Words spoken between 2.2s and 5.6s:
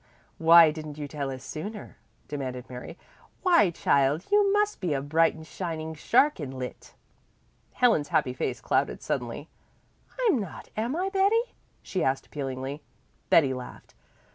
demanded Mary. "Why, child, you must be a bright and